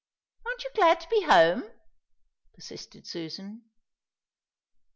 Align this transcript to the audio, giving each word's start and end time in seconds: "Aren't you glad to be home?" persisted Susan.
"Aren't 0.47 0.63
you 0.63 0.71
glad 0.73 0.99
to 1.01 1.09
be 1.09 1.21
home?" 1.25 1.69
persisted 2.55 3.05
Susan. 3.05 3.69